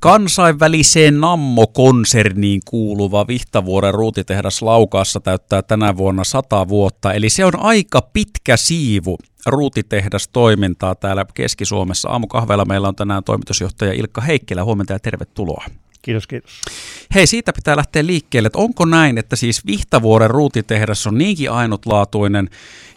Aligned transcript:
Kansainväliseen 0.00 1.20
Nammo-konserniin 1.20 2.60
kuuluva 2.64 3.26
Vihtavuoren 3.26 3.94
ruutitehdas 3.94 4.62
Laukaassa 4.62 5.20
täyttää 5.20 5.62
tänä 5.62 5.96
vuonna 5.96 6.24
100 6.24 6.68
vuotta, 6.68 7.12
eli 7.12 7.30
se 7.30 7.44
on 7.44 7.60
aika 7.60 8.02
pitkä 8.12 8.56
siivu 8.56 9.18
ruutitehdas 9.46 10.28
toimintaa 10.28 10.94
täällä 10.94 11.24
Keski-Suomessa. 11.34 12.08
Aamukahveella 12.08 12.64
meillä 12.64 12.88
on 12.88 12.96
tänään 12.96 13.24
toimitusjohtaja 13.24 13.92
Ilkka 13.92 14.20
Heikkilä. 14.20 14.64
Huomenta 14.64 14.92
ja 14.92 14.98
tervetuloa. 14.98 15.64
Kiitos, 16.02 16.26
kiitos. 16.26 16.60
Hei, 17.14 17.26
siitä 17.26 17.52
pitää 17.52 17.76
lähteä 17.76 18.06
liikkeelle, 18.06 18.46
että 18.46 18.58
onko 18.58 18.84
näin, 18.84 19.18
että 19.18 19.36
siis 19.36 19.66
Vihtavuoren 19.66 20.30
ruutitehdas 20.30 21.06
on 21.06 21.18
niinkin 21.18 21.50
ainutlaatuinen 21.50 22.50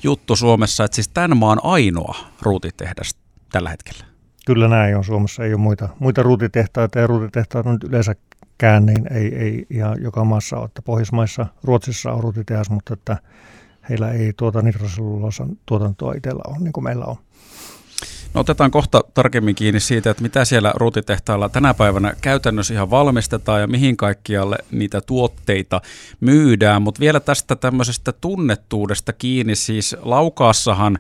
juttu 0.04 0.36
Suomessa, 0.36 0.84
että 0.84 0.96
siis 0.96 1.08
tämän 1.08 1.38
maan 1.38 1.60
ainoa 1.64 2.16
ruutitehdas 2.42 3.16
tällä 3.52 3.70
hetkellä? 3.70 4.11
Kyllä 4.46 4.68
näin 4.68 4.98
on. 4.98 5.04
Suomessa 5.04 5.44
ei 5.44 5.54
ole 5.54 5.62
muita, 5.62 5.90
muita 6.00 6.24
ruutitehtaita 6.24 7.00
ja 7.00 7.08
ruutitehtaita 7.08 7.70
on 7.70 7.78
yleensäkään, 7.84 8.86
niin 8.86 9.14
ei, 9.14 9.36
ei 9.36 9.66
ihan 9.70 10.04
joka 10.04 10.24
maassa 10.24 10.58
ole. 10.58 10.66
Että 10.66 10.82
Pohjoismaissa, 10.82 11.46
Ruotsissa 11.64 12.12
on 12.12 12.24
ruutitehdas, 12.24 12.70
mutta 12.70 12.94
että 12.94 13.18
heillä 13.90 14.12
ei 14.12 14.34
tuota 14.38 14.62
nitroselluloosan 14.62 15.58
tuotantoa 15.66 16.14
itsellä 16.14 16.42
ole, 16.48 16.58
niin 16.60 16.74
kuin 16.74 16.84
meillä 16.84 17.06
on. 17.06 17.16
No 18.34 18.42
otetaan 18.42 18.72
kohta 18.72 19.04
tarkemmin 19.14 19.56
kiinni 19.56 19.80
siitä, 19.80 20.10
että 20.10 20.24
mitä 20.24 20.46
siellä 20.46 20.74
ruutitehtaalla 20.76 21.50
tänä 21.50 21.74
päivänä 21.74 22.14
käytännössä 22.22 22.74
ihan 22.74 22.90
valmistetaan 22.90 23.62
ja 23.62 23.68
mihin 23.68 23.98
kaikkialle 23.98 24.58
niitä 24.72 25.02
tuotteita 25.02 25.82
myydään. 26.20 26.82
Mutta 26.82 27.00
vielä 27.00 27.20
tästä 27.20 27.56
tämmöisestä 27.56 28.12
tunnettuudesta 28.12 29.14
kiinni, 29.14 29.56
siis 29.56 29.96
Laukaassahan 30.02 31.00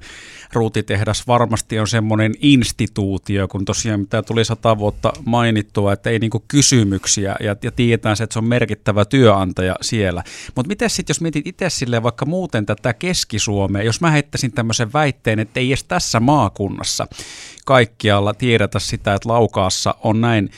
ruutitehdas 0.53 1.27
varmasti 1.27 1.79
on 1.79 1.87
semmoinen 1.87 2.33
instituutio, 2.41 3.47
kun 3.47 3.65
tosiaan 3.65 3.99
mitä 3.99 4.21
tuli 4.21 4.45
sata 4.45 4.77
vuotta 4.77 5.13
mainittua, 5.25 5.93
että 5.93 6.09
ei 6.09 6.19
niinku 6.19 6.43
kysymyksiä 6.47 7.35
ja, 7.39 7.55
ja 7.63 7.71
tiedetään 7.71 8.17
se, 8.17 8.23
että 8.23 8.33
se 8.33 8.39
on 8.39 8.45
merkittävä 8.45 9.05
työnantaja 9.05 9.75
siellä. 9.81 10.23
Mutta 10.55 10.67
miten 10.67 10.89
sitten, 10.89 11.13
jos 11.13 11.21
mietit 11.21 11.47
itse 11.47 11.69
silleen 11.69 12.03
vaikka 12.03 12.25
muuten 12.25 12.65
tätä 12.65 12.93
Keski-Suomea, 12.93 13.83
jos 13.83 14.01
mä 14.01 14.11
heittäisin 14.11 14.51
tämmöisen 14.51 14.93
väitteen, 14.93 15.39
että 15.39 15.59
ei 15.59 15.71
edes 15.71 15.83
tässä 15.83 16.19
maakunnassa 16.19 17.07
kaikkialla 17.65 18.33
tiedetä 18.33 18.79
sitä, 18.79 19.13
että 19.13 19.29
Laukaassa 19.29 19.95
on 20.03 20.21
näin 20.21 20.49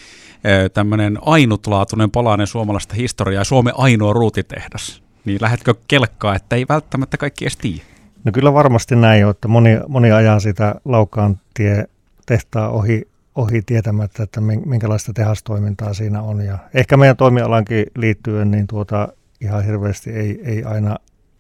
tämmöinen 0.73 1.17
ainutlaatuinen 1.22 2.11
palainen 2.11 2.47
suomalaista 2.47 2.95
historiaa 2.95 3.42
ja 3.42 3.44
Suomen 3.44 3.73
ainoa 3.78 4.14
ruutitehdas, 4.14 5.03
niin 5.25 5.38
lähdetkö 5.42 5.73
kelkkaa, 5.88 6.36
että 6.36 6.55
ei 6.55 6.66
välttämättä 6.70 7.17
kaikki 7.17 7.45
edes 7.45 7.58
tiedä? 7.58 7.83
No 8.23 8.31
kyllä 8.31 8.53
varmasti 8.53 8.95
näin 8.95 9.25
on, 9.25 9.31
että 9.31 9.47
moni, 9.47 9.80
moni 9.88 10.11
ajaa 10.11 10.39
sitä 10.39 10.75
Laukaan 10.86 11.39
tie 11.53 11.86
tehtaa 12.25 12.70
ohi, 12.70 13.08
ohi 13.36 13.61
tietämättä, 13.61 14.23
että 14.23 14.42
minkälaista 14.42 15.14
tehastoimintaa 15.14 15.94
siinä 15.94 16.22
on. 16.22 16.42
Ja 16.42 16.58
ehkä 16.73 16.98
meidän 16.98 17.17
toimialankin 17.17 17.86
liittyen, 17.95 18.52
niin 18.52 18.67
tuota, 18.67 19.08
ihan 19.42 19.66
hirveästi 19.66 20.09
ei, 20.09 20.42
ei 20.45 20.64
aina 20.64 20.95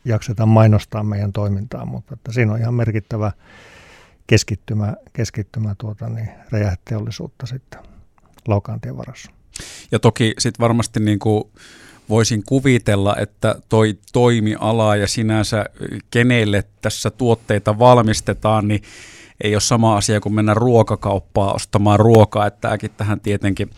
jakseta 0.05 0.45
mainostaa 0.45 1.03
meidän 1.03 1.33
toimintaa, 1.33 1.85
mutta 1.85 2.13
että 2.13 2.31
siinä 2.31 2.53
on 2.53 2.59
ihan 2.59 2.73
merkittävä 2.73 3.31
keskittymä, 4.27 4.93
keskittymä 5.13 5.75
tuota, 5.77 6.09
niin 6.09 6.29
räjähteollisuutta 6.51 7.45
sitten 7.45 7.79
Laukaantien 8.47 8.97
varassa. 8.97 9.31
Ja 9.91 9.99
toki 9.99 10.33
sitten 10.39 10.63
varmasti 10.63 10.99
niin 10.99 11.19
kuin 11.19 11.43
voisin 12.09 12.43
kuvitella, 12.47 13.15
että 13.17 13.55
toi 13.69 13.97
toimiala 14.13 14.95
ja 14.95 15.07
sinänsä 15.07 15.65
kenelle 16.11 16.63
tässä 16.81 17.09
tuotteita 17.09 17.79
valmistetaan, 17.79 18.67
niin 18.67 18.81
ei 19.43 19.55
ole 19.55 19.61
sama 19.61 19.97
asia 19.97 20.19
kuin 20.19 20.35
mennä 20.35 20.53
ruokakauppaan 20.53 21.55
ostamaan 21.55 21.99
ruokaa, 21.99 22.47
että 22.47 22.59
tämäkin 22.61 22.91
tähän 22.97 23.19
tietenkin 23.19 23.69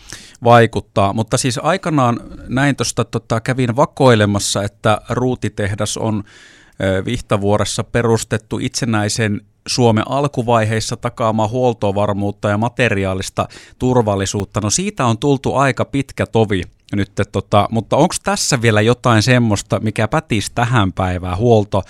vaikuttaa. 0.43 1.13
Mutta 1.13 1.37
siis 1.37 1.59
aikanaan 1.63 2.19
näin 2.47 2.75
tuosta 2.75 3.05
tota, 3.05 3.41
kävin 3.41 3.75
vakoilemassa, 3.75 4.63
että 4.63 5.01
ruutitehdas 5.09 5.97
on 5.97 6.23
Vihtavuoressa 7.05 7.83
perustettu 7.83 8.59
itsenäisen 8.61 9.41
Suomen 9.67 10.03
alkuvaiheissa 10.09 10.97
takaamaan 10.97 11.49
huoltovarmuutta 11.49 12.49
ja 12.49 12.57
materiaalista 12.57 13.47
turvallisuutta. 13.79 14.61
No 14.63 14.69
siitä 14.69 15.05
on 15.05 15.17
tultu 15.17 15.55
aika 15.55 15.85
pitkä 15.85 16.25
tovi 16.25 16.61
nyt, 16.95 17.11
tota, 17.31 17.67
mutta 17.71 17.97
onko 17.97 18.15
tässä 18.23 18.61
vielä 18.61 18.81
jotain 18.81 19.23
semmoista, 19.23 19.79
mikä 19.79 20.07
pätisi 20.07 20.51
tähän 20.55 20.93
päivään, 20.93 21.37
huolto, 21.37 21.81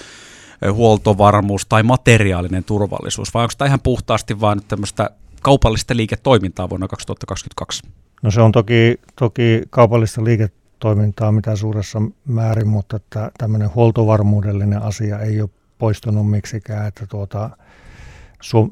huoltovarmuus 0.72 1.66
tai 1.66 1.84
materiaalinen 1.84 2.64
turvallisuus, 2.64 3.34
vai 3.34 3.44
onko 3.44 3.54
tämä 3.58 3.68
ihan 3.68 3.82
puhtaasti 3.82 4.42
vain 4.42 4.62
tämmöistä 4.68 5.10
kaupallista 5.42 5.96
liiketoimintaa 5.96 6.70
vuonna 6.70 6.88
2022? 6.88 7.84
No 8.22 8.32
se 8.32 8.42
on 8.42 8.52
toki, 8.52 8.96
toki 9.20 9.62
kaupallista 9.70 10.24
liiketoimintaa 10.24 11.32
mitä 11.32 11.56
suuressa 11.56 12.02
määrin, 12.26 12.68
mutta 12.68 13.00
tämmöinen 13.38 13.76
huoltovarmuudellinen 13.76 14.82
asia 14.82 15.20
ei 15.20 15.42
ole 15.42 15.50
poistunut 15.78 16.30
miksikään, 16.30 16.88
että 16.88 17.08
tuota, 17.08 17.50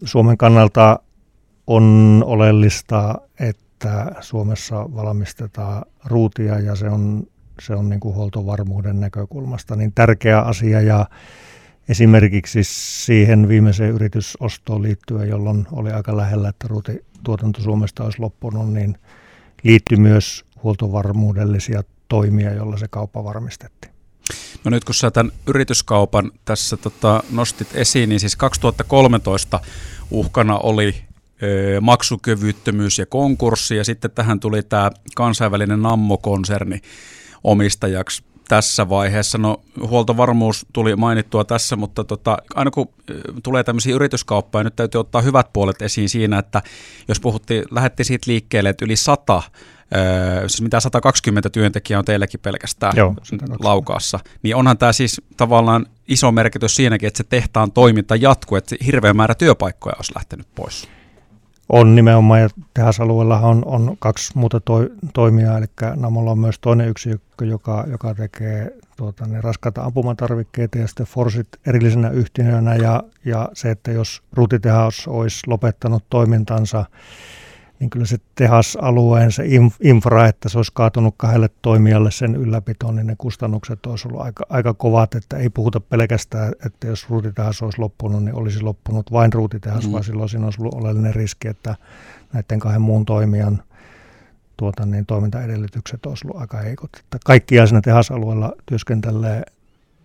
Suomen 0.04 0.38
kannalta 0.38 1.00
on 1.68 2.22
oleellista, 2.26 3.22
että 3.40 4.16
Suomessa 4.22 4.76
valmistetaan 4.76 5.86
ruutia 6.06 6.60
ja 6.60 6.76
se 6.76 6.90
on, 6.90 7.28
se 7.62 7.76
on 7.76 7.90
niin 7.90 8.00
kuin 8.00 8.16
huoltovarmuuden 8.16 9.00
näkökulmasta 9.00 9.76
niin 9.76 9.92
tärkeä 9.96 10.42
asia 10.42 10.82
ja 10.82 11.06
esimerkiksi 11.90 12.60
siihen 13.06 13.48
viimeiseen 13.48 13.94
yritysostoon 13.94 14.82
liittyen, 14.82 15.30
jolloin 15.30 15.68
oli 15.72 15.92
aika 15.92 16.18
lähellä, 16.18 16.50
että 16.50 16.68
ruutituotanto 16.68 17.62
Suomesta 17.62 18.04
olisi 18.04 18.20
loppunut, 18.20 18.74
niin 18.74 18.98
liittyi 19.64 19.98
myös 19.98 20.46
huoltovarmuudellisia 20.64 21.84
toimia, 22.08 22.54
joilla 22.54 22.78
se 22.78 22.88
kauppa 22.88 23.24
varmistettiin. 23.24 23.93
No 24.64 24.70
nyt 24.70 24.84
kun 24.84 24.96
sä 24.96 25.12
tämän 25.12 25.32
yrityskaupan 25.48 26.32
tässä 26.46 26.78
tota, 26.78 27.24
nostit 27.32 27.68
esiin, 27.74 28.10
niin 28.10 28.20
siis 28.20 28.36
2013 28.36 29.60
uhkana 30.12 30.58
oli 30.58 30.96
maksukyvyttömyys 31.82 33.00
ja 33.00 33.06
konkurssi, 33.06 33.76
ja 33.76 33.84
sitten 33.84 34.12
tähän 34.12 34.40
tuli 34.40 34.64
tämä 34.64 34.92
kansainvälinen 35.16 35.82
Nammo-konserni 35.82 36.82
omistajaksi 37.44 38.24
tässä 38.48 38.90
vaiheessa. 38.90 39.38
No 39.38 39.62
huoltovarmuus 39.88 40.66
tuli 40.74 40.96
mainittua 40.96 41.44
tässä, 41.44 41.76
mutta 41.76 42.04
tota, 42.04 42.38
aina 42.56 42.72
kun 42.72 42.90
tulee 43.44 43.64
tämmöisiä 43.64 43.96
yrityskauppoja, 43.96 44.64
nyt 44.64 44.76
täytyy 44.76 45.00
ottaa 45.00 45.22
hyvät 45.22 45.54
puolet 45.54 45.82
esiin 45.82 46.10
siinä, 46.10 46.40
että 46.40 46.62
jos 47.08 47.20
puhuttiin, 47.20 47.64
lähdettiin 47.72 48.06
siitä 48.06 48.32
liikkeelle, 48.32 48.70
että 48.70 48.86
yli 48.86 48.96
sata 48.96 49.42
Öö, 49.96 50.50
siis 50.50 50.62
mitä 50.62 50.80
120 50.80 51.50
työntekijää 51.50 52.00
on 52.00 52.06
teilläkin 52.06 52.40
pelkästään 52.40 52.94
Joo, 52.98 53.16
laukaassa, 53.60 54.20
niin 54.44 54.56
onhan 54.56 54.78
tämä 54.78 54.94
siis 54.94 55.22
tavallaan 55.38 55.86
iso 56.08 56.32
merkitys 56.32 56.76
siinäkin, 56.76 57.08
että 57.08 57.18
se 57.18 57.24
tehtaan 57.24 57.72
toiminta 57.72 58.16
jatkuu, 58.16 58.58
että 58.58 58.76
hirveä 58.86 59.14
määrä 59.14 59.36
työpaikkoja 59.36 59.96
olisi 59.98 60.16
lähtenyt 60.16 60.48
pois. 60.56 60.88
On 61.70 61.96
nimenomaan, 61.96 62.42
ja 62.42 62.50
tehasalueella 62.74 63.40
on, 63.40 63.66
on 63.66 63.96
kaksi 64.00 64.32
muuta 64.36 64.60
toi, 64.60 64.90
toimijaa, 65.14 65.58
eli 65.58 65.66
Namolla 65.96 66.32
on 66.32 66.40
myös 66.40 66.60
toinen 66.60 66.88
yksikkö, 66.90 67.46
joka, 67.46 67.86
joka 67.92 68.16
tekee 68.16 68.78
tuota, 68.98 69.26
ne 69.26 69.42
raskaita 69.42 69.84
ampumatarvikkeita, 69.84 70.78
ja 70.78 70.88
sitten 70.88 71.06
Forsit 71.06 71.48
erillisenä 71.68 72.10
yhtiönä, 72.10 72.76
ja, 72.76 73.04
ja 73.26 73.50
se, 73.54 73.72
että 73.72 73.92
jos 73.92 74.24
ruutitehas 74.34 75.08
olisi 75.08 75.40
lopettanut 75.48 76.04
toimintansa, 76.10 76.86
niin 77.84 77.90
kyllä 77.90 78.06
se 78.06 78.18
tehasalueen 78.36 79.32
se 79.32 79.44
infra, 79.80 80.28
että 80.28 80.50
se 80.50 80.60
olisi 80.60 80.72
kaatunut 80.76 81.16
kahdelle 81.18 81.50
toimijalle 81.62 82.12
sen 82.12 82.36
ylläpitoon, 82.36 82.96
niin 82.96 83.08
ne 83.08 83.16
kustannukset 83.18 83.86
olisi 83.86 84.08
ollut 84.08 84.22
aika, 84.22 84.46
aika 84.50 84.74
kovat, 84.74 85.16
että 85.16 85.38
ei 85.38 85.50
puhuta 85.50 85.80
pelkästään, 85.80 86.54
että 86.66 86.88
jos 86.88 87.10
ruutitehas 87.10 87.62
olisi 87.62 87.80
loppunut, 87.80 88.24
niin 88.24 88.36
olisi 88.36 88.62
loppunut 88.62 89.12
vain 89.12 89.34
ruutitehas, 89.34 89.88
mm. 89.88 89.92
vaan 89.92 90.04
silloin 90.04 90.30
siinä 90.30 90.46
olisi 90.46 90.62
ollut 90.62 90.74
oleellinen 90.74 91.16
riski, 91.16 91.48
että 91.48 91.76
näiden 92.34 92.60
kahden 92.60 92.82
muun 92.82 93.06
toimijan 93.06 93.64
tuota, 94.58 94.86
niin 94.86 95.06
toimintaedellytykset 95.06 96.06
olisi 96.06 96.28
ollut 96.28 96.42
aika 96.42 96.58
heikot. 96.58 96.90
Että 97.00 97.18
kaikkiaan 97.26 97.68
siinä 97.68 97.82
tehasalueella 97.82 98.54
työskentelee 98.66 99.44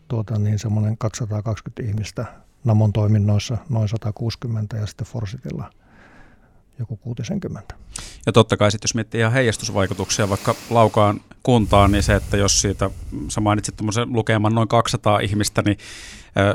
tuota, 0.08 0.38
niin 0.38 0.58
semmoinen 0.58 0.98
220 0.98 1.82
ihmistä 1.82 2.24
Namon 2.64 2.92
toiminnoissa, 2.92 3.58
noin 3.69 3.88
160 3.88 4.76
ja 4.76 4.86
sitten 4.86 5.06
Forsitilla– 5.06 5.70
joku 6.78 6.96
60. 6.96 7.75
Ja 8.26 8.32
totta 8.32 8.56
kai 8.56 8.70
sitten 8.70 8.86
jos 8.88 8.94
miettii 8.94 9.20
ihan 9.20 9.32
heijastusvaikutuksia 9.32 10.28
vaikka 10.28 10.54
Laukaan 10.70 11.20
kuntaan, 11.42 11.92
niin 11.92 12.02
se, 12.02 12.14
että 12.14 12.36
jos 12.36 12.60
siitä, 12.60 12.90
sä 13.28 13.40
mainitsit 13.40 13.76
tuommoisen 13.76 14.12
lukeman 14.12 14.54
noin 14.54 14.69
200 14.69 15.20
ihmistä, 15.20 15.62
niin 15.62 15.78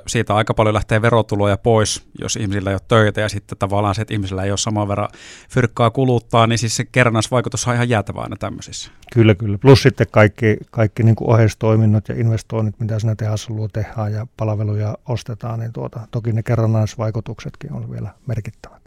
siitä 0.07 0.35
aika 0.35 0.53
paljon 0.53 0.73
lähtee 0.73 1.01
verotuloja 1.01 1.57
pois, 1.57 2.07
jos 2.19 2.35
ihmisillä 2.35 2.69
ei 2.69 2.73
ole 2.73 2.81
töitä 2.87 3.21
ja 3.21 3.29
sitten 3.29 3.57
tavallaan 3.57 3.95
se, 3.95 4.01
että 4.01 4.13
ihmisillä 4.13 4.43
ei 4.43 4.51
ole 4.51 4.57
saman 4.57 4.87
verran 4.87 5.09
fyrkkaa 5.49 5.89
kuluttaa, 5.89 6.47
niin 6.47 6.57
siis 6.57 6.75
se 6.75 6.85
kerrannaisvaikutus 6.85 7.67
on 7.67 7.75
ihan 7.75 7.89
jäätävä 7.89 8.21
aina 8.21 8.35
tämmöisissä. 8.35 8.91
Kyllä, 9.13 9.35
kyllä. 9.35 9.57
Plus 9.57 9.83
sitten 9.83 10.07
kaikki, 10.11 10.57
kaikki 10.71 11.03
niin 11.03 11.15
kuin 11.15 11.29
oheistoiminnot 11.29 12.09
ja 12.09 12.15
investoinnit, 12.15 12.79
mitä 12.79 12.99
siinä 12.99 13.15
tehdään 13.15 13.37
tehdään 13.73 14.13
ja 14.13 14.27
palveluja 14.37 14.97
ostetaan, 15.05 15.59
niin 15.59 15.73
tuota, 15.73 15.99
toki 16.11 16.31
ne 16.31 16.43
kerrannaisvaikutuksetkin 16.43 17.73
on 17.73 17.91
vielä 17.91 18.09
merkittävät. 18.27 18.81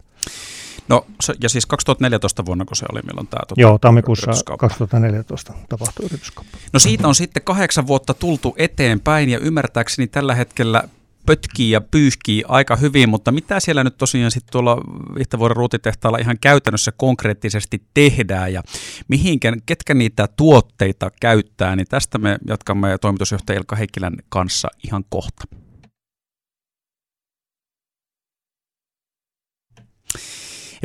No 0.89 1.05
ja 1.43 1.49
siis 1.49 1.65
2014 1.65 2.45
vuonna, 2.45 2.65
kun 2.65 2.75
se 2.75 2.85
oli, 2.91 3.01
milloin 3.01 3.27
tämä 3.27 3.45
tota, 3.47 3.61
Joo, 3.61 3.77
tammikuussa 3.77 4.31
2014 4.59 5.53
tapahtui 5.69 6.05
yrityskauppa. 6.05 6.57
No 6.73 6.79
siitä 6.79 7.07
on 7.07 7.15
sitten 7.15 7.43
kahdeksan 7.43 7.87
vuotta 7.87 8.13
tultu 8.13 8.55
eteenpäin 8.57 9.29
ja 9.29 9.39
ymmärtääkseni 9.39 10.07
tällä 10.07 10.35
hetkellä 10.35 10.83
pötkii 11.27 11.71
ja 11.71 11.81
pyyhkii 11.81 12.43
aika 12.47 12.75
hyvin, 12.75 13.09
mutta 13.09 13.31
mitä 13.31 13.59
siellä 13.59 13.83
nyt 13.83 13.97
tosiaan 13.97 14.31
sitten 14.31 14.51
tuolla 14.51 14.77
Vihtavuoren 15.17 15.55
ruutitehtaalla 15.55 16.17
ihan 16.17 16.37
käytännössä 16.41 16.91
konkreettisesti 16.97 17.83
tehdään 17.93 18.53
ja 18.53 18.63
mihinkä, 19.07 19.53
ketkä 19.65 19.93
niitä 19.93 20.27
tuotteita 20.27 21.11
käyttää, 21.19 21.75
niin 21.75 21.87
tästä 21.89 22.17
me 22.17 22.37
jatkamme 22.47 22.97
toimitusjohtaja 23.01 23.57
Ilkka 23.57 23.75
Heikkilän 23.75 24.13
kanssa 24.29 24.67
ihan 24.83 25.05
kohta. 25.09 25.43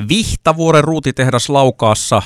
Vihtavuoren 0.08 0.84
ruutitehdas 0.84 1.48
Laukaassa 1.48 2.22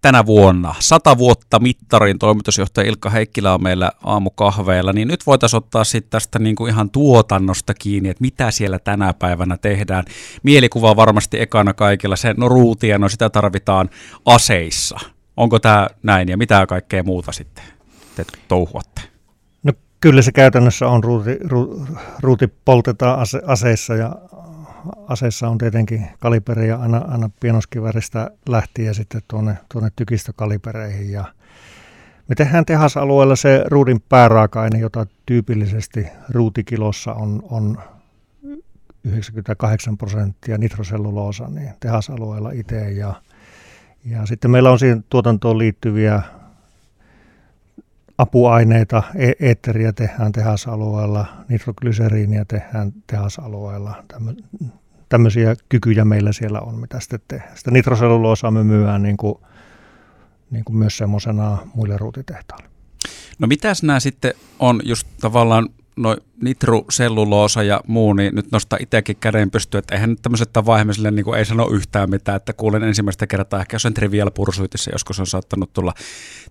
tänä 0.00 0.26
vuonna. 0.26 0.74
Sata 0.78 1.18
vuotta 1.18 1.58
mittarin 1.58 2.18
toimitusjohtaja 2.18 2.88
Ilkka 2.88 3.10
Heikkilä 3.10 3.54
on 3.54 3.62
meillä 3.62 3.92
aamukahveilla, 4.04 4.92
niin 4.92 5.08
nyt 5.08 5.26
voitaisiin 5.26 5.58
ottaa 5.58 5.84
sitten 5.84 6.10
tästä 6.10 6.38
niin 6.38 6.56
kuin 6.56 6.70
ihan 6.72 6.90
tuotannosta 6.90 7.74
kiinni, 7.74 8.08
että 8.08 8.22
mitä 8.22 8.50
siellä 8.50 8.78
tänä 8.78 9.14
päivänä 9.14 9.56
tehdään. 9.56 10.04
Mielikuva 10.42 10.96
varmasti 10.96 11.40
ekana 11.40 11.74
kaikilla, 11.74 12.16
se 12.16 12.34
no 12.36 12.48
ruutia, 12.48 12.98
no 12.98 13.08
sitä 13.08 13.30
tarvitaan 13.30 13.90
aseissa. 14.24 14.98
Onko 15.36 15.58
tämä 15.58 15.86
näin 16.02 16.28
ja 16.28 16.36
mitä 16.36 16.66
kaikkea 16.66 17.02
muuta 17.02 17.32
sitten 17.32 17.64
te 18.16 18.24
touhuatte? 18.48 19.00
No 19.62 19.72
kyllä 20.00 20.22
se 20.22 20.32
käytännössä 20.32 20.88
on, 20.88 21.04
ruuti, 21.04 21.36
ru, 21.44 21.86
ruuti 22.20 22.46
poltetaan 22.64 23.18
ase, 23.18 23.40
aseissa 23.46 23.94
ja 23.94 24.12
aseissa 25.08 25.48
on 25.48 25.58
tietenkin 25.58 26.06
kalibereja 26.20 26.76
aina, 26.76 26.98
aina 26.98 27.30
pienoskiväristä 27.40 28.30
lähtien 28.48 28.94
sitten 28.94 29.20
tuonne, 29.28 29.58
tuonne 29.72 29.90
tykistökalibereihin. 29.96 31.12
Ja 31.12 31.24
me 32.28 32.34
tehdään 32.34 32.64
tehasalueella 32.64 33.36
se 33.36 33.64
ruudin 33.66 34.00
pääraaka-aine, 34.08 34.78
jota 34.78 35.06
tyypillisesti 35.26 36.06
ruutikilossa 36.28 37.14
on, 37.14 37.42
on 37.50 37.78
98 39.04 39.98
prosenttia 39.98 40.58
nitroselluloosa, 40.58 41.48
niin 41.48 41.70
tehasalueella 41.80 42.50
itse. 42.50 42.90
Ja, 42.90 43.14
ja 44.04 44.26
sitten 44.26 44.50
meillä 44.50 44.70
on 44.70 44.78
siihen 44.78 45.04
tuotantoon 45.10 45.58
liittyviä 45.58 46.22
apuaineita, 48.18 49.02
e- 49.14 49.32
eetteriä 49.40 49.92
tehdään 49.92 50.32
tehasalueella, 50.32 51.26
nitroglyseriiniä 51.48 52.44
tehdään 52.44 52.92
tehasalueella. 53.06 54.04
Tämmöisiä 55.08 55.56
kykyjä 55.68 56.04
meillä 56.04 56.32
siellä 56.32 56.60
on, 56.60 56.74
mitä 56.74 57.00
sitten 57.00 57.20
tehdään. 57.28 57.56
Sitä 57.56 57.70
nitroselluloosaa 57.70 58.50
me 58.50 58.64
myydään 58.64 59.02
niin 59.02 59.16
kuin, 59.16 59.34
niin 60.50 60.64
kuin 60.64 60.76
myös 60.76 60.96
semmoisena 60.96 61.58
muille 61.74 61.96
ruutitehtaille. 61.96 62.68
No 63.38 63.46
mitäs 63.46 63.82
nämä 63.82 64.00
sitten 64.00 64.34
on 64.58 64.80
just 64.84 65.08
tavallaan 65.20 65.68
no 65.98 66.16
nitruselluloosa 66.42 67.62
ja 67.62 67.80
muu, 67.86 68.12
niin 68.12 68.34
nyt 68.34 68.52
nostaa 68.52 68.78
itsekin 68.82 69.16
käden 69.16 69.50
pystyä, 69.50 69.78
että 69.78 69.94
eihän 69.94 70.10
nyt 70.10 70.22
tämmöiset 70.22 70.50
vaihemiselle 70.66 71.10
niin 71.10 71.34
ei 71.34 71.44
sano 71.44 71.68
yhtään 71.70 72.10
mitään, 72.10 72.36
että 72.36 72.52
kuulen 72.52 72.82
ensimmäistä 72.82 73.26
kertaa 73.26 73.60
ehkä 73.60 73.74
jossain 73.74 73.94
trivial 73.94 74.30
pursuitissa, 74.30 74.90
joskus 74.92 75.20
on 75.20 75.26
saattanut 75.26 75.72
tulla 75.72 75.94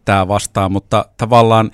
tämä 0.06 0.28
vastaan, 0.28 0.72
mutta 0.72 1.06
tavallaan 1.18 1.72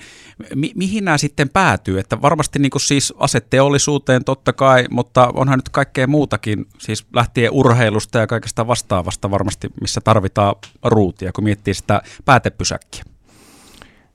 mi- 0.54 0.72
mihin 0.74 1.04
nämä 1.04 1.18
sitten 1.18 1.48
päätyy, 1.48 1.98
että 1.98 2.22
varmasti 2.22 2.58
niin 2.58 2.70
kuin 2.70 2.82
siis 2.82 3.14
aseteollisuuteen 3.18 4.24
totta 4.24 4.52
kai, 4.52 4.84
mutta 4.90 5.30
onhan 5.34 5.58
nyt 5.58 5.68
kaikkea 5.68 6.06
muutakin, 6.06 6.66
siis 6.78 7.06
lähtien 7.12 7.52
urheilusta 7.52 8.18
ja 8.18 8.26
kaikesta 8.26 8.66
vastaavasta 8.66 9.30
varmasti, 9.30 9.68
missä 9.80 10.00
tarvitaan 10.00 10.54
ruutia, 10.84 11.32
kun 11.32 11.44
miettii 11.44 11.74
sitä 11.74 12.02
päätepysäkkiä. 12.24 13.13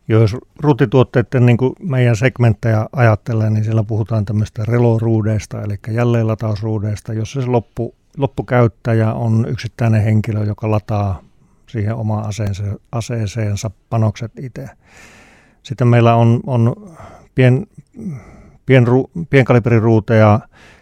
Jos 0.09 0.35
ruutituotteiden 0.59 1.45
niin 1.45 1.57
kuin 1.57 1.73
meidän 1.79 2.15
segmenttejä 2.15 2.85
ajattelee, 2.93 3.49
niin 3.49 3.63
siellä 3.63 3.83
puhutaan 3.83 4.25
tämmöistä 4.25 4.63
reloruudeista, 4.67 5.61
eli 5.61 5.75
jälleenlatausruudeista, 5.91 7.13
jossa 7.13 7.41
se 7.41 7.47
loppu, 7.47 7.95
loppukäyttäjä 8.17 9.13
on 9.13 9.45
yksittäinen 9.49 10.03
henkilö, 10.03 10.43
joka 10.43 10.71
lataa 10.71 11.21
siihen 11.67 11.95
omaan 11.95 12.25
aseeseen, 12.25 12.77
aseeseensa 12.91 13.71
panokset 13.89 14.31
itse. 14.39 14.69
Sitten 15.63 15.87
meillä 15.87 16.15
on, 16.15 16.39
on 16.47 16.95
pien, 17.35 17.67
pien, 18.65 18.85
pienkaliberiruuteja 19.29 20.39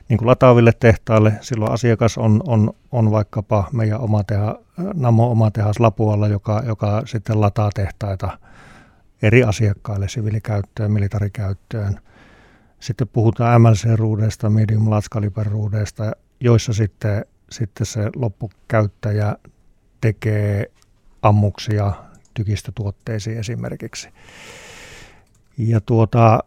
niin 0.09 0.18
kuin 0.18 0.27
lataaville 0.27 0.71
tehtaille. 0.79 1.33
Silloin 1.41 1.71
asiakas 1.71 2.18
on, 2.18 2.41
on, 2.47 2.74
on 2.91 3.12
vaikkapa 3.12 3.68
meidän 3.74 4.00
oma 4.00 4.24
teha, 4.24 4.56
Namo 4.94 5.31
oma 5.31 5.51
tehas 5.51 5.79
Lapualla, 5.79 6.27
joka, 6.27 6.63
joka 6.65 7.01
sitten 7.06 7.41
lataa 7.41 7.69
tehtaita– 7.75 8.29
eri 9.22 9.44
asiakkaille, 9.44 10.08
siviilikäyttöön, 10.08 10.92
militarikäyttöön. 10.92 12.00
Sitten 12.80 13.08
puhutaan 13.08 13.62
MLC-ruudeista, 13.62 14.50
medium 14.50 14.90
large 14.90 15.08
joissa 16.40 16.74
sitten, 16.74 17.25
sitten 17.52 17.86
se 17.86 18.10
loppukäyttäjä 18.16 19.36
tekee 20.02 20.72
ammuksia 21.22 21.92
tykistötuotteisiin 22.34 23.38
esimerkiksi. 23.38 24.10
Ja 25.58 25.81
tuota, 25.81 26.40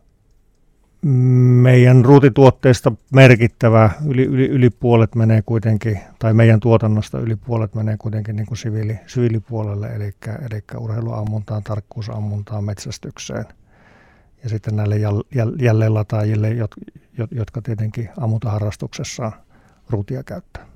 meidän 1.02 2.04
ruutituotteista 2.04 2.92
merkittävä, 3.12 3.90
yli, 4.06 4.24
yli, 4.24 4.48
yli 4.48 4.70
puolet 4.70 5.14
menee 5.14 5.42
kuitenkin, 5.42 6.00
tai 6.18 6.34
meidän 6.34 6.60
tuotannosta 6.60 7.18
yli 7.18 7.36
puolet 7.36 7.74
menee 7.74 7.96
kuitenkin 7.96 8.36
niin 8.36 8.46
kuin 8.46 8.58
siviili, 8.58 8.98
siviilipuolelle, 9.06 9.86
eli, 9.86 10.14
eli 10.50 10.62
urheiluammuntaan, 10.78 11.62
tarkkuusammuntaan, 11.62 12.64
metsästykseen. 12.64 13.44
Ja 14.42 14.48
sitten 14.48 14.76
näille 14.76 14.96
jäl, 14.96 15.22
jäl, 15.34 15.52
jälleenlataajille, 15.58 16.48
jotka 17.30 17.62
tietenkin 17.62 18.08
ammuntaharrastuksessa 18.20 19.32
ruutia 19.90 20.22
käyttää. 20.22 20.66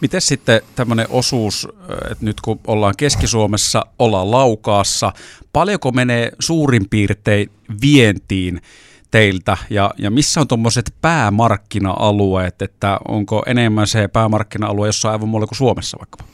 Miten 0.00 0.20
sitten 0.20 0.60
tämmöinen 0.74 1.06
osuus, 1.10 1.68
että 2.10 2.24
nyt 2.24 2.40
kun 2.40 2.60
ollaan 2.66 2.94
Keski-Suomessa, 2.96 3.86
ollaan 3.98 4.30
Laukaassa, 4.30 5.12
paljonko 5.52 5.92
menee 5.92 6.32
suurin 6.38 6.88
piirtein 6.90 7.50
vientiin 7.82 8.60
teiltä 9.10 9.56
ja, 9.70 9.90
ja 9.98 10.10
missä 10.10 10.40
on 10.40 10.48
tuommoiset 10.48 10.94
päämarkkina-alueet, 11.00 12.62
että 12.62 12.98
onko 13.08 13.42
enemmän 13.46 13.86
se 13.86 14.08
päämarkkina-alue 14.08 14.88
jossain 14.88 15.12
aivan 15.12 15.28
muualla 15.28 15.46
kuin 15.46 15.58
Suomessa 15.58 15.98
vaikka? 15.98 16.24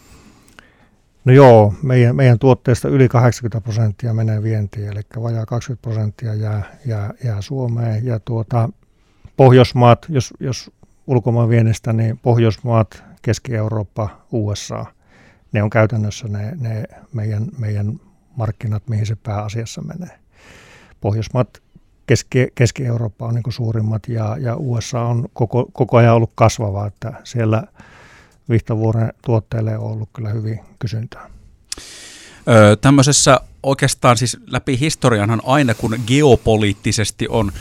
No 1.25 1.33
joo, 1.33 1.75
meidän, 1.83 2.16
meidän 2.16 2.38
tuotteista 2.38 2.88
yli 2.88 3.09
80 3.09 3.61
prosenttia 3.61 4.14
menee 4.14 4.42
vientiin, 4.42 4.88
eli 4.88 5.00
vajaa 5.23 5.47
20 5.47 5.83
prosenttia 5.83 6.35
jää, 6.35 6.78
jää, 6.87 7.11
jää 7.25 7.40
Suomeen. 7.40 8.06
Ja 8.06 8.21
tuota, 8.21 8.68
Pohjoismaat, 9.37 10.06
jos, 10.09 10.35
jos 10.40 10.71
ulkomaan 11.06 11.49
vienestä, 11.49 11.92
niin 11.92 12.18
Pohjoismaat, 12.18 13.04
Keski-Eurooppa, 13.23 14.09
USA, 14.33 14.87
ne 15.52 15.62
on 15.62 15.71
käytännössä 15.71 16.28
ne, 16.28 16.52
ne 16.61 16.85
meidän, 17.12 17.47
meidän 17.59 18.00
markkinat, 18.37 18.88
mihin 18.88 19.06
se 19.06 19.16
pääasiassa 19.16 19.83
menee. 19.83 20.18
Pohjoismaat 21.00 21.62
Keski, 22.06 22.48
Keski-Eurooppa 22.54 23.26
on 23.26 23.34
niin 23.34 23.44
suurimmat 23.48 24.02
ja, 24.08 24.36
ja 24.40 24.56
USA 24.56 25.00
on 25.00 25.28
koko, 25.32 25.66
koko 25.72 25.96
ajan 25.96 26.14
ollut 26.14 26.32
kasvava, 26.34 26.86
että 26.86 27.12
siellä 27.25 27.62
Vihtavuoren 28.50 29.12
tuotteille 29.25 29.78
on 29.78 29.84
ollut 29.92 30.08
kyllä 30.12 30.28
hyvin 30.28 30.60
kysyntää. 30.78 31.30
Öö, 32.48 32.76
tämmöisessä 32.76 33.40
oikeastaan 33.62 34.16
siis 34.16 34.36
läpi 34.46 34.80
historianhan 34.80 35.42
aina 35.44 35.75
kun 35.75 35.98
geopoliittisesti 36.06 37.28
on 37.28 37.52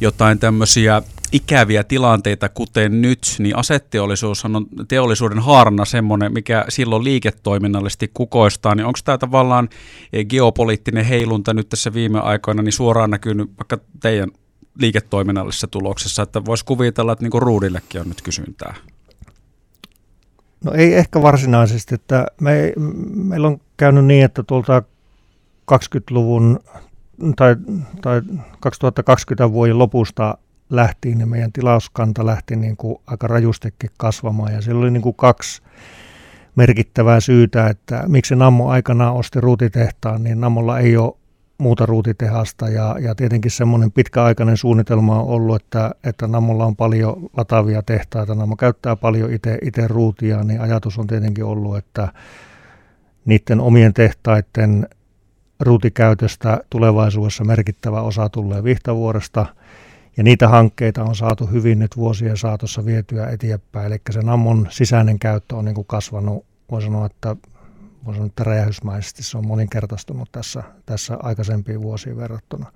jotain 0.00 0.38
tämmöisiä 0.38 1.02
ikäviä 1.32 1.84
tilanteita, 1.84 2.48
kuten 2.48 3.02
nyt, 3.02 3.20
niin 3.38 3.56
asetteollisuus 3.56 4.44
on 4.44 4.66
teollisuuden 4.88 5.38
haarana 5.38 5.84
semmoinen, 5.84 6.32
mikä 6.32 6.64
silloin 6.68 7.04
liiketoiminnallisesti 7.04 8.10
kukoistaa, 8.14 8.74
niin 8.74 8.86
onko 8.86 8.98
tämä 9.04 9.18
tavallaan 9.18 9.68
geopoliittinen 10.28 11.04
heilunta 11.04 11.54
nyt 11.54 11.68
tässä 11.68 11.92
viime 11.92 12.20
aikoina 12.20 12.62
niin 12.62 12.72
suoraan 12.72 13.10
näkynyt 13.10 13.50
vaikka 13.58 13.78
teidän 14.00 14.30
liiketoiminnallisessa 14.80 15.66
tuloksessa, 15.66 16.22
että 16.22 16.44
voisi 16.44 16.64
kuvitella, 16.64 17.12
että 17.12 17.24
niinku 17.24 17.40
ruudillekin 17.40 18.00
on 18.00 18.08
nyt 18.08 18.22
kysyntää? 18.22 18.74
No 20.64 20.72
ei 20.72 20.94
ehkä 20.94 21.22
varsinaisesti, 21.22 21.94
että 21.94 22.26
me, 22.40 22.72
meillä 23.14 23.48
on 23.48 23.60
käynyt 23.76 24.04
niin, 24.04 24.24
että 24.24 24.42
tuolta 24.42 24.82
20-luvun 25.72 26.60
tai, 27.36 27.56
tai 28.02 28.22
2020 28.60 29.52
vuoden 29.52 29.78
lopusta 29.78 30.38
lähtiin, 30.70 31.18
niin 31.18 31.28
meidän 31.28 31.52
tilauskanta 31.52 32.26
lähti 32.26 32.56
niin 32.56 32.76
kuin 32.76 32.98
aika 33.06 33.26
rajustikin 33.26 33.90
kasvamaan. 33.96 34.52
Ja 34.52 34.60
siellä 34.60 34.80
oli 34.80 34.90
niin 34.90 35.02
kuin 35.02 35.14
kaksi 35.14 35.62
merkittävää 36.56 37.20
syytä, 37.20 37.66
että 37.66 38.04
miksi 38.06 38.36
Nammo 38.36 38.68
aikanaan 38.68 39.14
osti 39.14 39.40
ruutitehtaan, 39.40 40.24
niin 40.24 40.40
Nammolla 40.40 40.78
ei 40.78 40.96
ole 40.96 41.14
muuta 41.58 41.86
ruutitehasta 41.86 42.68
ja, 42.68 42.96
ja 43.00 43.14
tietenkin 43.14 43.50
semmoinen 43.50 43.92
pitkäaikainen 43.92 44.56
suunnitelma 44.56 45.20
on 45.20 45.28
ollut, 45.28 45.62
että, 45.62 45.94
että 46.04 46.26
Namolla 46.26 46.64
on 46.64 46.76
paljon 46.76 47.30
latavia 47.36 47.82
tehtaita, 47.82 48.34
Namo 48.34 48.56
käyttää 48.56 48.96
paljon 48.96 49.30
itse 49.62 49.88
ruutia, 49.88 50.44
niin 50.44 50.60
ajatus 50.60 50.98
on 50.98 51.06
tietenkin 51.06 51.44
ollut, 51.44 51.76
että 51.76 52.08
niiden 53.24 53.60
omien 53.60 53.94
tehtaiden 53.94 54.88
ruutikäytöstä 55.60 56.60
tulevaisuudessa 56.70 57.44
merkittävä 57.44 58.00
osa 58.00 58.28
tulee 58.28 58.64
Vihtavuoresta– 58.64 59.46
ja 60.18 60.24
niitä 60.24 60.48
hankkeita 60.48 61.04
on 61.04 61.16
saatu 61.16 61.46
hyvin 61.46 61.78
nyt 61.78 61.96
vuosien 61.96 62.36
saatossa 62.36 62.84
vietyä 62.84 63.26
eteenpäin. 63.26 63.86
Eli 63.86 64.00
se 64.10 64.22
Nammon 64.22 64.66
sisäinen 64.70 65.18
käyttö 65.18 65.56
on 65.56 65.64
niin 65.64 65.74
kuin 65.74 65.86
kasvanut, 65.86 66.44
voi 66.70 66.82
sanoa, 66.82 67.06
että, 67.06 67.36
voi 68.04 68.14
sanoa, 68.14 68.26
että 68.26 68.44
räjähysmaisesti 68.44 69.22
se 69.22 69.38
on 69.38 69.46
moninkertaistunut 69.46 70.32
tässä, 70.32 70.62
tässä 70.86 71.16
aikaisempiin 71.22 71.82
vuosiin 71.82 72.16
verrattuna. 72.16 72.72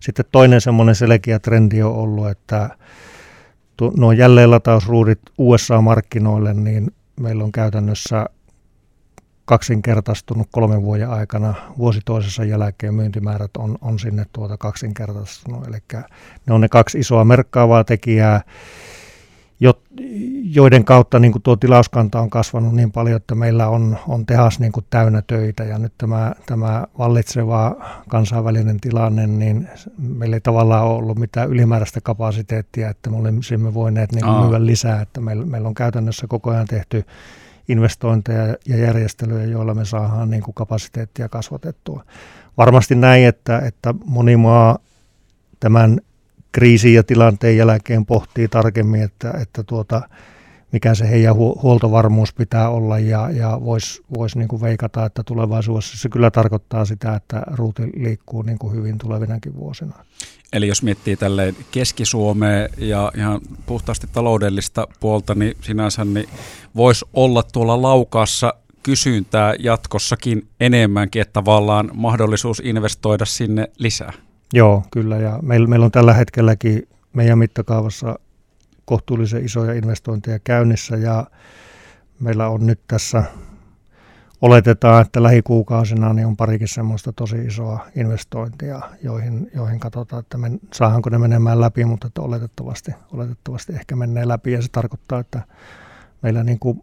Sitten 0.00 0.24
toinen 0.32 0.60
semmoinen 0.60 0.94
selkeä 0.94 1.38
trendi 1.38 1.82
on 1.82 1.94
ollut, 1.94 2.28
että 2.28 2.70
nuo 3.96 4.12
jälleenlatausruudit 4.12 5.20
USA-markkinoille, 5.38 6.54
niin 6.54 6.94
meillä 7.20 7.44
on 7.44 7.52
käytännössä 7.52 8.26
kaksinkertaistunut 9.50 10.48
kolmen 10.50 10.82
vuoden 10.82 11.10
aikana. 11.10 11.54
Vuosi 11.78 12.00
toisessa 12.04 12.44
jälkeen 12.44 12.94
myyntimäärät 12.94 13.50
on, 13.58 13.78
on 13.80 13.98
sinne 13.98 14.24
tuota 14.32 14.56
kaksinkertaistunut. 14.56 15.68
Eli 15.68 15.76
ne 16.46 16.54
on 16.54 16.60
ne 16.60 16.68
kaksi 16.68 16.98
isoa 16.98 17.24
merkkaavaa 17.24 17.84
tekijää, 17.84 18.40
joiden 20.44 20.84
kautta 20.84 21.18
niin 21.18 21.32
kuin 21.32 21.42
tuo 21.42 21.56
tilauskanta 21.56 22.20
on 22.20 22.30
kasvanut 22.30 22.74
niin 22.74 22.92
paljon, 22.92 23.16
että 23.16 23.34
meillä 23.34 23.68
on, 23.68 23.98
on 24.08 24.26
tehas 24.26 24.60
niin 24.60 24.72
kuin 24.72 24.86
täynnä 24.90 25.22
töitä. 25.26 25.64
Ja 25.64 25.78
nyt 25.78 25.92
tämä, 25.98 26.32
tämä 26.46 26.86
vallitseva 26.98 27.76
kansainvälinen 28.08 28.80
tilanne, 28.80 29.26
niin 29.26 29.68
meillä 29.98 30.36
ei 30.36 30.40
tavallaan 30.40 30.86
ole 30.86 30.96
ollut 30.96 31.18
mitään 31.18 31.48
ylimääräistä 31.48 32.00
kapasiteettia, 32.00 32.90
että 32.90 33.10
me 33.10 33.16
olisimme 33.16 33.74
voineet 33.74 34.12
niin 34.12 34.24
kuin 34.24 34.40
myydä 34.40 34.66
lisää. 34.66 35.02
Että 35.02 35.20
meillä, 35.20 35.46
meillä 35.46 35.68
on 35.68 35.74
käytännössä 35.74 36.26
koko 36.26 36.50
ajan 36.50 36.66
tehty 36.66 37.04
investointeja 37.68 38.56
ja 38.68 38.76
järjestelyjä, 38.76 39.44
joilla 39.44 39.74
me 39.74 39.84
saadaan 39.84 40.30
niin 40.30 40.42
kuin 40.42 40.54
kapasiteettia 40.54 41.28
kasvatettua. 41.28 42.04
Varmasti 42.56 42.94
näin, 42.94 43.24
että, 43.24 43.58
että 43.58 43.94
moni 44.04 44.36
maa 44.36 44.78
tämän 45.60 46.00
kriisin 46.52 46.94
ja 46.94 47.02
tilanteen 47.02 47.56
jälkeen 47.56 48.06
pohtii 48.06 48.48
tarkemmin, 48.48 49.02
että, 49.02 49.30
että 49.42 49.62
tuota, 49.62 50.02
mikä 50.72 50.94
se 50.94 51.10
heidän 51.10 51.34
huoltovarmuus 51.34 52.32
pitää 52.32 52.68
olla 52.68 52.98
ja, 52.98 53.30
ja 53.30 53.60
voisi 53.64 54.02
vois 54.16 54.36
niin 54.36 54.60
veikata, 54.60 55.06
että 55.06 55.22
tulevaisuudessa 55.22 55.98
se 55.98 56.08
kyllä 56.08 56.30
tarkoittaa 56.30 56.84
sitä, 56.84 57.14
että 57.14 57.42
ruuti 57.46 57.82
liikkuu 57.96 58.42
niin 58.42 58.58
kuin 58.58 58.74
hyvin 58.74 58.98
tulevinakin 58.98 59.56
vuosina. 59.56 59.94
Eli 60.52 60.68
jos 60.68 60.82
miettii 60.82 61.16
tälleen 61.16 61.56
Keski-Suomea 61.70 62.68
ja 62.78 63.12
ihan 63.16 63.40
puhtaasti 63.66 64.06
taloudellista 64.12 64.88
puolta, 65.00 65.34
niin 65.34 65.56
sinänsä 65.60 66.04
niin 66.04 66.28
voisi 66.76 67.04
olla 67.14 67.42
tuolla 67.42 67.82
laukaassa 67.82 68.54
kysyntää 68.82 69.54
jatkossakin 69.58 70.48
enemmänkin, 70.60 71.22
että 71.22 71.32
tavallaan 71.32 71.90
mahdollisuus 71.94 72.62
investoida 72.64 73.24
sinne 73.24 73.70
lisää. 73.78 74.12
Joo, 74.52 74.82
kyllä. 74.90 75.16
Ja 75.16 75.38
meillä, 75.42 75.66
meillä 75.66 75.84
on 75.84 75.92
tällä 75.92 76.14
hetkelläkin 76.14 76.88
meidän 77.12 77.38
mittakaavassa 77.38 78.18
kohtuullisen 78.90 79.44
isoja 79.44 79.72
investointeja 79.72 80.38
käynnissä 80.38 80.96
ja 80.96 81.26
meillä 82.20 82.48
on 82.48 82.66
nyt 82.66 82.80
tässä 82.88 83.24
oletetaan, 84.42 85.02
että 85.02 85.22
lähikuukausina 85.22 86.12
niin 86.12 86.26
on 86.26 86.36
parikin 86.36 86.68
semmoista 86.68 87.12
tosi 87.12 87.36
isoa 87.36 87.86
investointia, 87.96 88.80
joihin, 89.02 89.50
joihin 89.54 89.80
katsotaan, 89.80 90.20
että 90.20 90.38
men, 90.38 90.60
saadaanko 90.74 91.10
ne 91.10 91.18
menemään 91.18 91.60
läpi, 91.60 91.84
mutta 91.84 92.06
että 92.06 92.22
oletettavasti, 92.22 92.92
oletettavasti 93.12 93.72
ehkä 93.72 93.96
menee 93.96 94.28
läpi. 94.28 94.52
Ja 94.52 94.62
se 94.62 94.68
tarkoittaa, 94.72 95.20
että 95.20 95.42
meillä 96.22 96.44
niin 96.44 96.58
kuin 96.58 96.82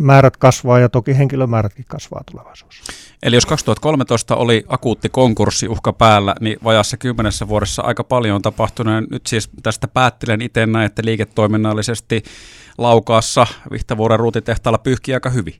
määrät 0.00 0.36
kasvaa 0.36 0.78
ja 0.78 0.88
toki 0.88 1.18
henkilömäärätkin 1.18 1.84
kasvaa 1.88 2.22
tulevaisuudessa. 2.30 2.92
Eli 3.22 3.36
jos 3.36 3.46
2013 3.46 4.36
oli 4.36 4.64
akuutti 4.68 5.08
konkurssiuhka 5.08 5.92
päällä, 5.92 6.34
niin 6.40 6.58
vajassa 6.64 6.96
kymmenessä 6.96 7.48
vuodessa 7.48 7.82
aika 7.82 8.04
paljon 8.04 8.36
on 8.36 8.42
tapahtunut. 8.42 8.94
Ja 8.94 9.00
nyt 9.00 9.26
siis 9.26 9.50
tästä 9.62 9.88
päättelen 9.88 10.42
itse 10.42 10.66
näin, 10.66 10.86
että 10.86 11.02
liiketoiminnallisesti 11.04 12.22
Laukaassa 12.78 13.46
Vihtavuoren 13.70 14.20
ruutitehtaalla 14.20 14.78
pyyhkii 14.78 15.14
aika 15.14 15.30
hyvin. 15.30 15.54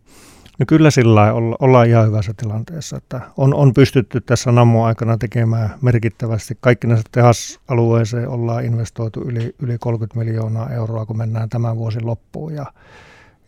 No 0.58 0.64
kyllä 0.68 0.90
sillä 0.90 1.32
olla, 1.32 1.56
ollaan 1.60 1.88
ihan 1.88 2.06
hyvässä 2.06 2.34
tilanteessa, 2.36 2.96
että 2.96 3.20
on, 3.36 3.54
on 3.54 3.74
pystytty 3.74 4.20
tässä 4.20 4.52
Nammo 4.52 4.84
aikana 4.84 5.18
tekemään 5.18 5.74
merkittävästi. 5.82 6.58
Kaikki 6.60 6.86
näissä 6.86 7.04
tehasalueeseen 7.12 8.28
ollaan 8.28 8.64
investoitu 8.64 9.20
yli, 9.20 9.54
yli 9.62 9.78
30 9.78 10.18
miljoonaa 10.18 10.70
euroa, 10.70 11.06
kun 11.06 11.18
mennään 11.18 11.48
tämän 11.48 11.76
vuosin 11.76 12.06
loppuun 12.06 12.54
ja, 12.54 12.66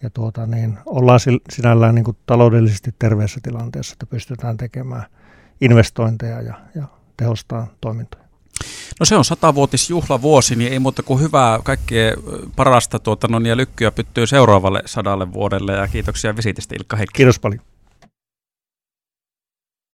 ja 0.02 0.11
tuota, 0.11 0.47
niin 0.47 0.78
ollaan 0.87 1.21
sinällään 1.50 1.95
niin 1.95 2.04
kuin 2.04 2.16
taloudellisesti 2.26 2.95
terveessä 2.99 3.40
tilanteessa, 3.42 3.92
että 3.92 4.07
pystytään 4.07 4.57
tekemään 4.57 5.04
investointeja 5.61 6.42
ja, 6.42 6.54
ja 6.75 6.85
tehostaa 7.16 7.66
toimintoja. 7.80 8.25
No 9.00 9.07
se 9.07 9.16
on 9.16 9.25
satavuotisjuhlavuosi, 9.25 10.57
niin 10.57 10.73
ei 10.73 10.78
muuta 10.78 11.02
kuin 11.02 11.21
hyvää 11.21 11.59
kaikkea 11.64 12.14
parasta 12.57 12.99
tuota, 12.99 13.28
no, 13.28 13.38
ja 13.38 13.57
lykkyä 13.57 13.90
pyttyy 13.90 14.26
seuraavalle 14.26 14.83
sadalle 14.87 15.33
vuodelle 15.33 15.73
ja 15.73 15.88
kiitoksia 15.88 16.37
visitistä 16.37 16.75
Ilkka 16.75 16.97
Heikki. 16.97 17.16
Kiitos 17.16 17.38
paljon. 17.38 17.61